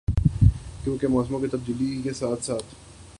[0.83, 2.75] کیونکہ موسموں کی تبدیلی کے ساتھ ساتھ